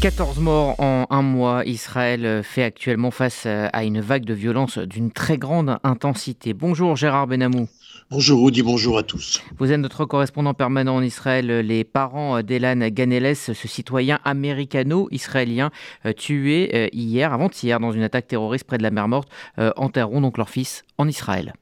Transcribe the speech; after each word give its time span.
14 0.00 0.38
morts 0.38 0.78
en 0.78 1.06
un 1.10 1.22
mois. 1.22 1.64
Israël 1.66 2.42
fait 2.44 2.62
actuellement 2.62 3.10
face 3.10 3.46
à 3.46 3.82
une 3.82 4.00
vague 4.00 4.24
de 4.24 4.32
violence 4.32 4.78
d'une 4.78 5.10
très 5.10 5.38
grande 5.38 5.78
intensité. 5.82 6.54
Bonjour 6.54 6.94
Gérard 6.94 7.26
Benamou. 7.26 7.66
Bonjour 8.08 8.44
Rudy, 8.44 8.62
bonjour 8.62 8.96
à 8.96 9.02
tous. 9.02 9.42
Vous 9.58 9.72
êtes 9.72 9.80
notre 9.80 10.04
correspondant 10.04 10.54
permanent 10.54 10.94
en 10.94 11.02
Israël. 11.02 11.46
Les 11.46 11.82
parents 11.82 12.42
d'Elan 12.42 12.88
Ganeles, 12.90 13.34
ce 13.34 13.52
citoyen 13.52 14.20
américano-israélien 14.24 15.72
euh, 16.06 16.12
tué 16.12 16.70
euh, 16.74 16.88
hier, 16.92 17.32
avant-hier, 17.32 17.80
dans 17.80 17.90
une 17.90 18.04
attaque 18.04 18.28
terroriste 18.28 18.64
près 18.64 18.78
de 18.78 18.84
la 18.84 18.92
mer 18.92 19.08
Morte, 19.08 19.28
euh, 19.58 19.72
enterreront 19.74 20.20
donc 20.20 20.38
leur 20.38 20.48
fils 20.48 20.84
en 20.96 21.08
Israël. 21.08 21.54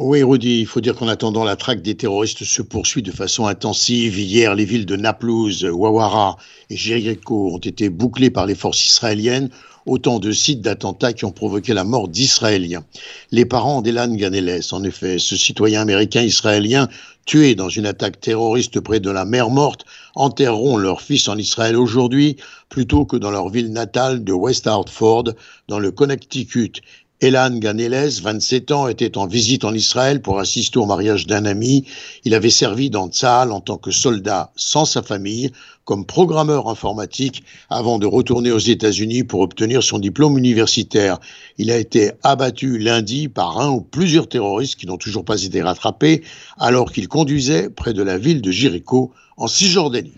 Oui, 0.00 0.22
Rudy, 0.22 0.60
il 0.60 0.66
faut 0.66 0.80
dire 0.80 0.94
qu'en 0.94 1.08
attendant, 1.08 1.42
la 1.42 1.56
traque 1.56 1.82
des 1.82 1.96
terroristes 1.96 2.44
se 2.44 2.62
poursuit 2.62 3.02
de 3.02 3.10
façon 3.10 3.48
intensive. 3.48 4.16
Hier, 4.16 4.54
les 4.54 4.64
villes 4.64 4.86
de 4.86 4.94
Naplouse, 4.94 5.64
Wawara 5.64 6.36
et 6.70 6.76
Jericho 6.76 7.50
ont 7.52 7.58
été 7.58 7.88
bouclées 7.88 8.30
par 8.30 8.46
les 8.46 8.54
forces 8.54 8.84
israéliennes, 8.84 9.50
autant 9.86 10.20
de 10.20 10.30
sites 10.30 10.60
d'attentats 10.60 11.12
qui 11.12 11.24
ont 11.24 11.32
provoqué 11.32 11.74
la 11.74 11.82
mort 11.82 12.06
d'Israéliens. 12.06 12.84
Les 13.32 13.44
parents 13.44 13.82
d'Elan 13.82 14.14
Ganeles, 14.14 14.62
en 14.70 14.84
effet, 14.84 15.18
ce 15.18 15.34
citoyen 15.34 15.80
américain 15.80 16.22
israélien 16.22 16.88
tué 17.26 17.56
dans 17.56 17.68
une 17.68 17.86
attaque 17.86 18.20
terroriste 18.20 18.78
près 18.78 19.00
de 19.00 19.10
la 19.10 19.24
mer 19.24 19.50
Morte, 19.50 19.84
enterreront 20.14 20.76
leur 20.76 21.02
fils 21.02 21.26
en 21.26 21.36
Israël 21.36 21.76
aujourd'hui 21.76 22.36
plutôt 22.68 23.04
que 23.04 23.16
dans 23.16 23.32
leur 23.32 23.48
ville 23.48 23.72
natale 23.72 24.22
de 24.22 24.32
West 24.32 24.68
Hartford, 24.68 25.24
dans 25.66 25.80
le 25.80 25.90
Connecticut. 25.90 26.82
Elan 27.20 27.58
Ganeles, 27.58 28.20
27 28.22 28.70
ans, 28.70 28.86
était 28.86 29.18
en 29.18 29.26
visite 29.26 29.64
en 29.64 29.74
Israël 29.74 30.22
pour 30.22 30.38
assister 30.38 30.78
au 30.78 30.86
mariage 30.86 31.26
d'un 31.26 31.46
ami. 31.46 31.84
Il 32.24 32.32
avait 32.32 32.48
servi 32.48 32.90
dans 32.90 33.08
Tzahal 33.08 33.50
en 33.50 33.60
tant 33.60 33.76
que 33.76 33.90
soldat 33.90 34.52
sans 34.54 34.84
sa 34.84 35.02
famille, 35.02 35.50
comme 35.84 36.06
programmeur 36.06 36.68
informatique, 36.68 37.42
avant 37.70 37.98
de 37.98 38.06
retourner 38.06 38.52
aux 38.52 38.58
États-Unis 38.58 39.24
pour 39.24 39.40
obtenir 39.40 39.82
son 39.82 39.98
diplôme 39.98 40.38
universitaire. 40.38 41.18
Il 41.56 41.72
a 41.72 41.78
été 41.78 42.12
abattu 42.22 42.78
lundi 42.78 43.28
par 43.28 43.58
un 43.58 43.70
ou 43.70 43.80
plusieurs 43.80 44.28
terroristes 44.28 44.76
qui 44.76 44.86
n'ont 44.86 44.96
toujours 44.96 45.24
pas 45.24 45.42
été 45.42 45.60
rattrapés, 45.60 46.22
alors 46.56 46.92
qu'il 46.92 47.08
conduisait 47.08 47.68
près 47.68 47.94
de 47.94 48.02
la 48.04 48.16
ville 48.16 48.42
de 48.42 48.52
Jéricho, 48.52 49.12
en 49.36 49.48
Cisjordanie. 49.48 50.14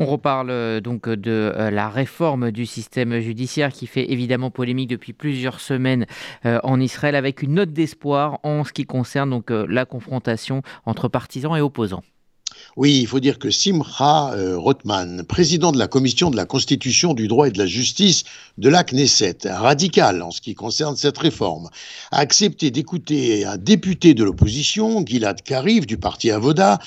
On 0.00 0.06
reparle 0.06 0.50
euh, 0.50 0.80
donc 0.80 1.08
de 1.08 1.52
euh, 1.56 1.72
la 1.72 1.88
réforme 1.88 2.52
du 2.52 2.66
système 2.66 3.18
judiciaire 3.18 3.72
qui 3.72 3.88
fait 3.88 4.12
évidemment 4.12 4.48
polémique 4.48 4.88
depuis 4.90 5.12
plusieurs 5.12 5.58
semaines 5.58 6.06
euh, 6.46 6.60
en 6.62 6.78
Israël 6.78 7.16
avec 7.16 7.42
une 7.42 7.54
note 7.54 7.72
d'espoir 7.72 8.38
en 8.44 8.62
ce 8.62 8.72
qui 8.72 8.86
concerne 8.86 9.30
donc 9.30 9.50
la 9.50 9.84
confrontation 9.86 10.62
entre 10.86 11.08
partisans 11.08 11.56
et 11.56 11.60
opposants. 11.60 12.04
Oui, 12.76 12.98
il 13.00 13.06
faut 13.08 13.18
dire 13.18 13.40
que 13.40 13.50
Simcha 13.50 14.34
Rothman, 14.56 15.24
président 15.24 15.72
de 15.72 15.78
la 15.78 15.86
commission 15.86 16.30
de 16.30 16.36
la 16.36 16.44
Constitution, 16.44 17.12
du 17.12 17.28
droit 17.28 17.48
et 17.48 17.50
de 17.50 17.58
la 17.58 17.66
justice 17.66 18.24
de 18.56 18.68
la 18.68 18.84
Knesset, 18.84 19.38
radical 19.44 20.22
en 20.22 20.30
ce 20.30 20.40
qui 20.40 20.54
concerne 20.54 20.96
cette 20.96 21.18
réforme, 21.18 21.68
a 22.10 22.18
accepté 22.18 22.70
d'écouter 22.70 23.44
un 23.44 23.56
député 23.56 24.14
de 24.14 24.24
l'opposition, 24.24 25.04
Gilad 25.04 25.42
Karif, 25.42 25.86
du 25.86 25.98
parti 25.98 26.30
Avoda, 26.30 26.78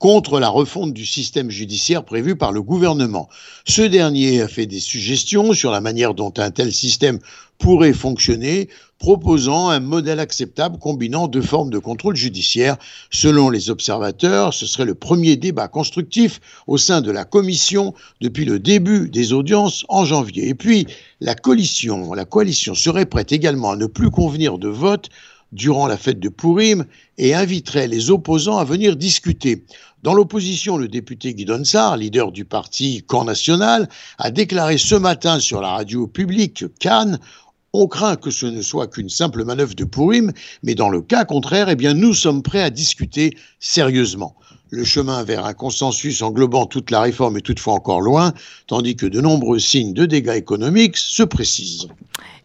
contre 0.00 0.40
la 0.40 0.48
refonte 0.48 0.94
du 0.94 1.04
système 1.04 1.50
judiciaire 1.50 2.04
prévu 2.04 2.34
par 2.34 2.52
le 2.52 2.62
gouvernement. 2.62 3.28
Ce 3.66 3.82
dernier 3.82 4.40
a 4.40 4.48
fait 4.48 4.64
des 4.64 4.80
suggestions 4.80 5.52
sur 5.52 5.70
la 5.70 5.82
manière 5.82 6.14
dont 6.14 6.32
un 6.38 6.50
tel 6.50 6.72
système 6.72 7.18
pourrait 7.58 7.92
fonctionner, 7.92 8.70
proposant 8.98 9.68
un 9.68 9.80
modèle 9.80 10.18
acceptable 10.18 10.78
combinant 10.78 11.28
deux 11.28 11.42
formes 11.42 11.68
de 11.68 11.78
contrôle 11.78 12.16
judiciaire. 12.16 12.78
Selon 13.10 13.50
les 13.50 13.68
observateurs, 13.68 14.54
ce 14.54 14.64
serait 14.64 14.86
le 14.86 14.94
premier 14.94 15.36
débat 15.36 15.68
constructif 15.68 16.40
au 16.66 16.78
sein 16.78 17.02
de 17.02 17.10
la 17.10 17.26
commission 17.26 17.92
depuis 18.22 18.46
le 18.46 18.58
début 18.58 19.10
des 19.10 19.34
audiences 19.34 19.84
en 19.90 20.06
janvier. 20.06 20.48
Et 20.48 20.54
puis, 20.54 20.86
la 21.20 21.34
coalition, 21.34 22.14
la 22.14 22.24
coalition 22.24 22.74
serait 22.74 23.04
prête 23.04 23.32
également 23.32 23.72
à 23.72 23.76
ne 23.76 23.86
plus 23.86 24.10
convenir 24.10 24.56
de 24.56 24.68
vote 24.68 25.10
durant 25.52 25.86
la 25.86 25.96
fête 25.96 26.20
de 26.20 26.28
Purim 26.28 26.84
et 27.18 27.34
inviterait 27.34 27.88
les 27.88 28.10
opposants 28.10 28.58
à 28.58 28.64
venir 28.64 28.96
discuter. 28.96 29.64
Dans 30.02 30.14
l'opposition, 30.14 30.78
le 30.78 30.88
député 30.88 31.34
Guy 31.34 31.44
Donsar, 31.44 31.96
leader 31.96 32.32
du 32.32 32.44
parti 32.44 33.02
Camp 33.06 33.24
National, 33.24 33.88
a 34.18 34.30
déclaré 34.30 34.78
ce 34.78 34.94
matin 34.94 35.40
sur 35.40 35.60
la 35.60 35.72
radio 35.72 36.06
publique 36.06 36.64
Cannes 36.78 37.18
on 37.72 37.86
craint 37.86 38.16
que 38.16 38.30
ce 38.30 38.46
ne 38.46 38.62
soit 38.62 38.88
qu'une 38.88 39.08
simple 39.08 39.44
manœuvre 39.44 39.74
de 39.74 39.84
Purim, 39.84 40.32
mais 40.62 40.74
dans 40.74 40.88
le 40.88 41.02
cas 41.02 41.24
contraire, 41.24 41.68
eh 41.68 41.76
bien, 41.76 41.94
nous 41.94 42.14
sommes 42.14 42.42
prêts 42.42 42.62
à 42.62 42.70
discuter 42.70 43.36
sérieusement. 43.60 44.34
Le 44.70 44.84
chemin 44.84 45.24
vers 45.24 45.44
un 45.44 45.52
consensus 45.52 46.22
englobant 46.22 46.66
toute 46.66 46.90
la 46.90 47.00
réforme 47.00 47.36
est 47.36 47.42
toutefois 47.42 47.74
encore 47.74 48.00
loin, 48.00 48.32
tandis 48.66 48.96
que 48.96 49.06
de 49.06 49.20
nombreux 49.20 49.58
signes 49.58 49.94
de 49.94 50.06
dégâts 50.06 50.36
économiques 50.36 50.96
se 50.96 51.22
précisent. 51.22 51.88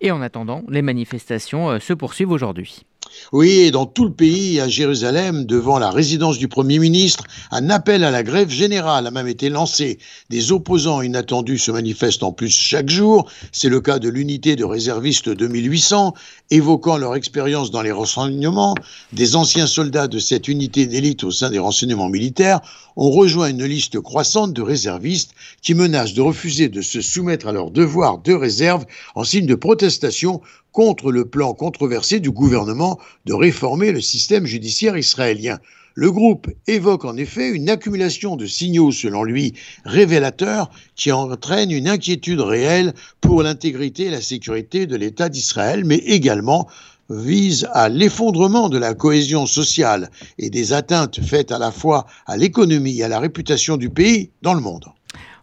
Et 0.01 0.11
en 0.11 0.21
attendant, 0.21 0.63
les 0.67 0.81
manifestations 0.81 1.69
euh, 1.69 1.79
se 1.79 1.93
poursuivent 1.93 2.31
aujourd'hui. 2.31 2.83
Oui, 3.31 3.49
et 3.49 3.71
dans 3.71 3.85
tout 3.85 4.05
le 4.05 4.13
pays, 4.13 4.59
à 4.59 4.67
Jérusalem, 4.67 5.45
devant 5.45 5.79
la 5.79 5.89
résidence 5.89 6.37
du 6.37 6.47
Premier 6.47 6.79
ministre, 6.79 7.23
un 7.51 7.69
appel 7.69 8.03
à 8.03 8.11
la 8.11 8.23
grève 8.23 8.49
générale 8.49 9.07
a 9.07 9.11
même 9.11 9.27
été 9.27 9.49
lancé. 9.49 9.97
Des 10.29 10.51
opposants 10.51 11.01
inattendus 11.01 11.57
se 11.57 11.71
manifestent 11.71 12.23
en 12.23 12.31
plus 12.31 12.49
chaque 12.49 12.89
jour. 12.89 13.29
C'est 13.51 13.69
le 13.69 13.81
cas 13.81 13.99
de 13.99 14.09
l'unité 14.09 14.55
de 14.55 14.63
réservistes 14.63 15.29
2800, 15.29 16.13
évoquant 16.51 16.97
leur 16.97 17.15
expérience 17.15 17.71
dans 17.71 17.81
les 17.81 17.91
renseignements. 17.91 18.75
Des 19.11 19.35
anciens 19.35 19.67
soldats 19.67 20.07
de 20.07 20.19
cette 20.19 20.47
unité 20.47 20.85
d'élite 20.85 21.23
au 21.23 21.31
sein 21.31 21.49
des 21.49 21.59
renseignements 21.59 22.09
militaires 22.09 22.61
ont 22.95 23.11
rejoint 23.11 23.49
une 23.49 23.65
liste 23.65 23.99
croissante 23.99 24.53
de 24.53 24.61
réservistes 24.61 25.31
qui 25.61 25.73
menacent 25.73 26.13
de 26.13 26.21
refuser 26.21 26.69
de 26.69 26.81
se 26.81 27.01
soumettre 27.01 27.47
à 27.47 27.51
leurs 27.51 27.71
devoirs 27.71 28.19
de 28.19 28.33
réserve 28.33 28.85
en 29.15 29.23
signe 29.23 29.45
de 29.45 29.55
protestation 29.55 30.41
contre 30.75 31.09
le 31.13 31.23
plan 31.23 31.53
controversé 31.53 32.19
du 32.19 32.31
gouvernement 32.31 32.99
de 33.23 33.33
réformer 33.33 33.93
le 33.93 34.01
système 34.01 34.45
judiciaire 34.45 34.97
israélien. 34.97 35.57
Le 35.93 36.11
groupe 36.11 36.49
évoque 36.67 37.05
en 37.05 37.15
effet 37.15 37.49
une 37.49 37.69
accumulation 37.69 38.35
de 38.35 38.45
signaux, 38.45 38.91
selon 38.91 39.23
lui, 39.23 39.53
révélateurs, 39.85 40.69
qui 40.97 41.13
entraînent 41.13 41.71
une 41.71 41.87
inquiétude 41.87 42.41
réelle 42.41 42.93
pour 43.21 43.41
l'intégrité 43.41 44.07
et 44.07 44.09
la 44.09 44.19
sécurité 44.19 44.85
de 44.85 44.97
l'État 44.97 45.29
d'Israël, 45.29 45.85
mais 45.85 45.95
également 45.95 46.67
vise 47.09 47.69
à 47.71 47.87
l'effondrement 47.87 48.67
de 48.67 48.77
la 48.77 48.93
cohésion 48.93 49.45
sociale 49.45 50.09
et 50.37 50.49
des 50.49 50.73
atteintes 50.73 51.21
faites 51.21 51.53
à 51.53 51.57
la 51.57 51.71
fois 51.71 52.05
à 52.25 52.35
l'économie 52.35 52.99
et 52.99 53.03
à 53.03 53.07
la 53.07 53.21
réputation 53.21 53.77
du 53.77 53.89
pays 53.89 54.29
dans 54.41 54.53
le 54.53 54.61
monde. 54.61 54.87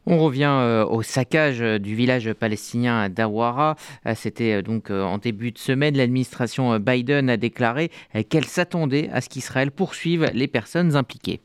On 0.07 0.19
revient 0.19 0.51
euh, 0.51 0.85
au 0.85 1.03
saccage 1.03 1.63
euh, 1.63 1.79
du 1.79 1.95
village 1.95 2.33
palestinien 2.33 3.09
d'Awara. 3.09 3.77
Euh, 4.07 4.15
c'était 4.17 4.63
donc 4.63 4.91
en 4.91 5.19
début 5.19 5.53
de 5.53 5.59
semaine. 5.59 5.97
L'administration 5.97 6.79
Biden 6.79 7.31
a 7.31 7.37
déclaré 7.37 7.91
qu'elle 8.29 8.45
s'attendait 8.45 9.09
à 9.13 9.21
ce 9.21 9.29
qu'Israël 9.29 9.71
poursuive 9.71 10.31
les 10.35 10.49
personnes 10.49 10.97
impliquées. 10.97 11.41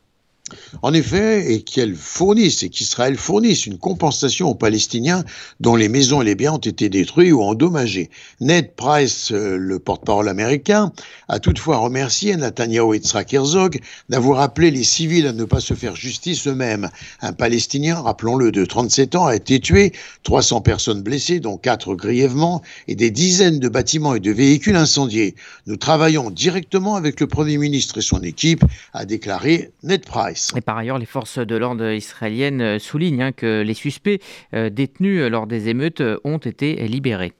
En 0.82 0.94
effet, 0.94 1.54
et 1.54 1.62
qu'elle 1.62 1.96
fournisse, 1.96 2.64
et 2.64 2.70
qu'Israël 2.70 3.18
fournisse 3.18 3.66
une 3.66 3.78
compensation 3.78 4.50
aux 4.50 4.56
Palestiniens 4.56 5.24
dont 5.60 5.76
les 5.76 5.90
maisons 5.90 6.22
et 6.22 6.26
les 6.26 6.36
biens 6.36 6.54
ont 6.54 6.58
été 6.58 6.90
détruits 6.90 7.32
ou 7.32 7.42
endommagés. 7.42 8.10
Ned 8.42 8.76
Price, 8.76 9.32
euh, 9.32 9.58
le 9.58 9.80
porte-parole 9.80 10.30
américain, 10.30 10.92
a 11.28 11.40
toutefois 11.40 11.78
remercié 11.78 12.36
Netanyahu 12.36 12.96
et 12.96 13.00
Tzrak 13.00 13.34
Herzog 13.34 13.80
d'avoir 14.10 14.42
appelé 14.42 14.72
les 14.72 14.84
civils 14.84 15.28
à 15.28 15.34
ne 15.34 15.44
pas 15.44 15.60
se 15.60 15.74
faire 15.74 15.96
justice 15.96 16.48
eux-mêmes. 16.48 16.90
Un 17.22 17.34
Palestinien, 17.34 18.00
rappelons-le, 18.00 18.52
de 18.52 18.66
37 18.66 19.16
ans 19.16 19.26
a 19.26 19.36
été 19.36 19.60
tué, 19.60 19.94
300 20.24 20.62
personnes 20.62 21.02
blessées, 21.02 21.40
dont 21.40 21.58
4 21.58 21.96
grièvement, 21.96 22.62
et 22.88 22.96
des 22.96 23.12
dizaines 23.12 23.60
de 23.60 23.70
bâtiments 23.70 24.16
et 24.16 24.20
de 24.20 24.32
véhicules 24.32 24.76
incendiés. 24.76 25.36
Nous 25.66 25.78
travaillons 25.78 26.30
directement 26.30 26.96
avec 26.96 27.20
le 27.20 27.28
Premier 27.28 27.58
ministre 27.58 27.98
et 27.98 28.02
son 28.02 28.22
équipe, 28.22 28.64
a 28.94 29.06
déclaré 29.06 29.72
Ned 29.84 30.06
Price. 30.06 30.37
Et 30.56 30.62
par 30.62 30.78
ailleurs, 30.78 30.98
les 30.98 31.06
forces 31.06 31.40
de 31.40 31.56
l'ordre 31.56 31.92
israéliennes 31.92 32.62
euh, 32.62 32.80
soulignent 32.80 33.22
hein, 33.22 33.32
que 33.32 33.62
les 33.62 33.74
suspects 33.74 34.22
euh, 34.54 34.70
détenus 34.70 35.22
lors 35.30 35.48
des 35.48 35.70
émeutes 35.70 36.02
euh, 36.02 36.20
ont 36.24 36.38
été 36.38 36.88
libérés. 36.88 37.34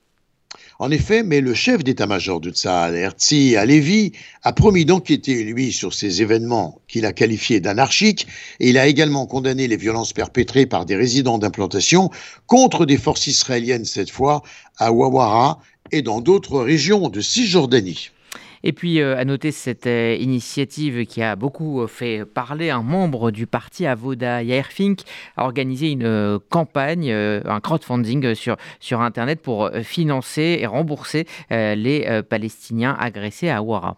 En 0.80 0.90
effet, 0.92 1.24
mais 1.24 1.40
le 1.40 1.54
chef 1.54 1.82
d'état-major 1.82 2.40
de 2.40 2.50
Tzahal, 2.50 2.94
Herzli 2.94 3.56
Alevi, 3.56 4.12
a 4.44 4.52
promis 4.52 4.84
d'enquêter, 4.84 5.42
lui, 5.42 5.72
sur 5.72 5.92
ces 5.92 6.22
événements 6.22 6.80
qu'il 6.86 7.04
a 7.04 7.12
qualifiés 7.12 7.60
d'anarchiques, 7.60 8.28
et 8.60 8.70
il 8.70 8.78
a 8.78 8.86
également 8.86 9.26
condamné 9.26 9.66
les 9.66 9.76
violences 9.76 10.12
perpétrées 10.12 10.66
par 10.66 10.86
des 10.86 10.94
résidents 10.94 11.38
d'implantation 11.38 12.10
contre 12.46 12.86
des 12.86 12.96
forces 12.96 13.26
israéliennes, 13.26 13.84
cette 13.84 14.10
fois, 14.10 14.42
à 14.76 14.92
Wawara 14.92 15.60
et 15.90 16.02
dans 16.02 16.20
d'autres 16.20 16.60
régions 16.60 17.08
de 17.08 17.20
Cisjordanie. 17.20 18.10
Et 18.62 18.72
puis, 18.72 19.00
euh, 19.00 19.16
à 19.16 19.24
noter 19.24 19.52
cette 19.52 19.86
euh, 19.86 20.16
initiative 20.18 21.06
qui 21.06 21.22
a 21.22 21.36
beaucoup 21.36 21.82
euh, 21.82 21.86
fait 21.86 22.24
parler, 22.24 22.70
un 22.70 22.82
membre 22.82 23.30
du 23.30 23.46
parti 23.46 23.86
Avoda, 23.86 24.42
Yair 24.42 24.66
Fink, 24.66 25.00
a 25.36 25.44
organisé 25.44 25.90
une 25.90 26.38
campagne, 26.48 27.10
un 27.10 27.60
crowdfunding 27.60 28.34
sur, 28.34 28.56
sur 28.80 29.00
Internet 29.00 29.40
pour 29.40 29.70
financer 29.82 30.58
et 30.60 30.66
rembourser 30.66 31.26
les 31.50 32.22
Palestiniens 32.28 32.96
agressés 32.98 33.50
à 33.50 33.62
Ouara. 33.62 33.96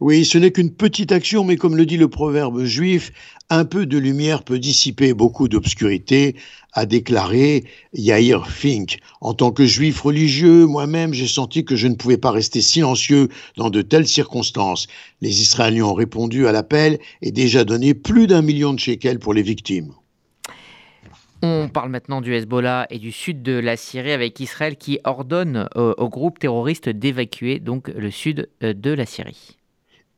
Oui, 0.00 0.24
ce 0.24 0.38
n'est 0.38 0.50
qu'une 0.50 0.72
petite 0.72 1.12
action, 1.12 1.44
mais 1.44 1.56
comme 1.56 1.76
le 1.76 1.86
dit 1.86 1.96
le 1.96 2.08
proverbe 2.08 2.64
juif, 2.64 3.12
un 3.50 3.64
peu 3.64 3.86
de 3.86 3.98
lumière 3.98 4.42
peut 4.42 4.58
dissiper 4.58 5.14
beaucoup 5.14 5.48
d'obscurité, 5.48 6.36
a 6.72 6.86
déclaré 6.86 7.64
Yair 7.92 8.48
Fink. 8.48 8.98
En 9.20 9.34
tant 9.34 9.52
que 9.52 9.64
juif 9.64 10.00
religieux, 10.00 10.66
moi-même, 10.66 11.14
j'ai 11.14 11.28
senti 11.28 11.64
que 11.64 11.76
je 11.76 11.86
ne 11.86 11.94
pouvais 11.94 12.18
pas 12.18 12.30
rester 12.30 12.60
silencieux 12.60 13.28
dans 13.56 13.70
de 13.70 13.82
telles 13.82 14.08
circonstances. 14.08 14.86
Les 15.20 15.40
Israéliens 15.40 15.84
ont 15.84 15.94
répondu 15.94 16.46
à 16.46 16.52
l'appel 16.52 16.98
et 17.22 17.32
déjà 17.32 17.64
donné 17.64 17.94
plus 17.94 18.26
d'un 18.26 18.42
million 18.42 18.72
de 18.72 18.80
shekels 18.80 19.18
pour 19.18 19.34
les 19.34 19.42
victimes. 19.42 19.92
On 21.42 21.68
parle 21.68 21.90
maintenant 21.90 22.22
du 22.22 22.34
Hezbollah 22.34 22.86
et 22.88 22.98
du 22.98 23.12
sud 23.12 23.42
de 23.42 23.52
la 23.52 23.76
Syrie 23.76 24.12
avec 24.12 24.40
Israël 24.40 24.76
qui 24.76 24.98
ordonne 25.04 25.68
au, 25.74 26.08
groupe 26.08 26.38
terroriste 26.38 26.88
d'évacuer 26.88 27.60
donc 27.60 27.88
le 27.88 28.10
sud 28.10 28.48
euh, 28.62 28.72
de 28.72 28.90
la 28.90 29.04
Syrie. 29.04 29.58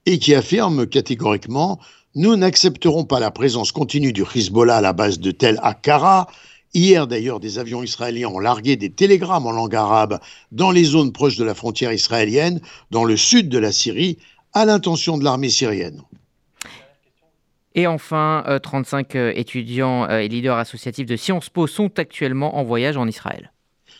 Et 0.06 0.18
qui 0.18 0.34
affirme 0.34 0.86
catégoriquement 0.86 1.80
nous 2.18 2.34
n'accepterons 2.34 3.04
pas 3.04 3.20
la 3.20 3.30
présence 3.30 3.72
continue 3.72 4.14
du 4.14 4.22
Hezbollah 4.22 4.78
à 4.78 4.80
la 4.80 4.94
base 4.94 5.20
de 5.20 5.32
Tel 5.32 5.60
Akara. 5.62 6.28
Hier 6.72 7.06
d'ailleurs, 7.06 7.40
des 7.40 7.58
avions 7.58 7.82
israéliens 7.82 8.28
ont 8.28 8.38
largué 8.38 8.76
des 8.76 8.90
télégrammes 8.90 9.46
en 9.46 9.50
langue 9.50 9.74
arabe 9.74 10.18
dans 10.50 10.70
les 10.70 10.84
zones 10.84 11.12
proches 11.12 11.36
de 11.36 11.44
la 11.44 11.54
frontière 11.54 11.92
israélienne, 11.92 12.62
dans 12.90 13.04
le 13.04 13.18
sud 13.18 13.50
de 13.50 13.58
la 13.58 13.70
Syrie, 13.70 14.16
à 14.54 14.64
l'intention 14.64 15.18
de 15.18 15.24
l'armée 15.24 15.50
syrienne. 15.50 16.00
Et 17.74 17.86
enfin, 17.86 18.44
35 18.62 19.14
euh, 19.14 19.18
euh, 19.18 19.32
étudiants 19.36 20.08
euh, 20.08 20.20
et 20.20 20.28
leaders 20.28 20.56
associatifs 20.56 21.06
de 21.06 21.16
Sciences 21.16 21.50
Po 21.50 21.66
sont 21.66 21.98
actuellement 21.98 22.56
en 22.56 22.64
voyage 22.64 22.96
en 22.96 23.06
Israël. 23.06 23.52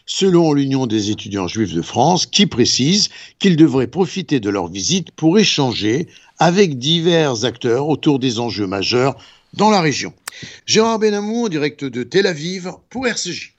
Selon 0.08 0.52
l'Union 0.52 0.86
des 0.86 1.10
étudiants 1.10 1.48
juifs 1.48 1.74
de 1.74 1.82
France, 1.82 2.26
qui 2.26 2.46
précise 2.46 3.08
qu'ils 3.40 3.56
devraient 3.56 3.88
profiter 3.88 4.38
de 4.38 4.48
leur 4.48 4.68
visite 4.68 5.10
pour 5.10 5.36
échanger 5.36 6.06
avec 6.38 6.78
divers 6.78 7.44
acteurs 7.44 7.88
autour 7.88 8.20
des 8.20 8.38
enjeux 8.38 8.68
majeurs 8.68 9.16
dans 9.54 9.68
la 9.68 9.80
région. 9.80 10.14
Gérard 10.64 11.00
Benamou, 11.00 11.48
direct 11.48 11.84
de 11.84 12.04
Tel 12.04 12.26
Aviv, 12.26 12.70
pour 12.88 13.06
RCJ. 13.06 13.54